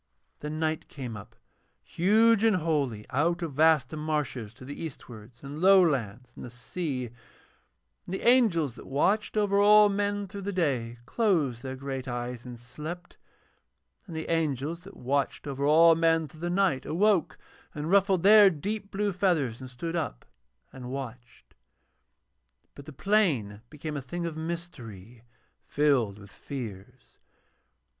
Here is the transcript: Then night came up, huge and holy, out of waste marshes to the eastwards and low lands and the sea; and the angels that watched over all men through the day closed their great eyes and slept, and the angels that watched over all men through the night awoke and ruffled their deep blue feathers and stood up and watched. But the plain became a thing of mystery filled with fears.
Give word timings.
Then 0.39 0.57
night 0.59 0.87
came 0.87 1.15
up, 1.15 1.35
huge 1.83 2.43
and 2.43 2.55
holy, 2.55 3.05
out 3.11 3.43
of 3.43 3.55
waste 3.55 3.95
marshes 3.95 4.51
to 4.55 4.65
the 4.65 4.83
eastwards 4.83 5.43
and 5.43 5.61
low 5.61 5.79
lands 5.87 6.31
and 6.35 6.43
the 6.43 6.49
sea; 6.49 7.11
and 8.07 8.15
the 8.15 8.23
angels 8.27 8.73
that 8.73 8.87
watched 8.87 9.37
over 9.37 9.59
all 9.59 9.89
men 9.89 10.27
through 10.27 10.41
the 10.41 10.51
day 10.51 10.97
closed 11.05 11.61
their 11.61 11.75
great 11.75 12.07
eyes 12.07 12.45
and 12.45 12.59
slept, 12.59 13.17
and 14.07 14.15
the 14.15 14.27
angels 14.27 14.79
that 14.79 14.97
watched 14.97 15.45
over 15.45 15.63
all 15.65 15.93
men 15.93 16.27
through 16.27 16.39
the 16.41 16.49
night 16.49 16.83
awoke 16.83 17.37
and 17.75 17.91
ruffled 17.91 18.23
their 18.23 18.49
deep 18.49 18.89
blue 18.89 19.13
feathers 19.13 19.61
and 19.61 19.69
stood 19.69 19.95
up 19.95 20.25
and 20.73 20.89
watched. 20.89 21.53
But 22.73 22.85
the 22.85 22.91
plain 22.91 23.61
became 23.69 23.95
a 23.95 24.01
thing 24.01 24.25
of 24.25 24.35
mystery 24.35 25.21
filled 25.67 26.17
with 26.17 26.31
fears. 26.31 27.19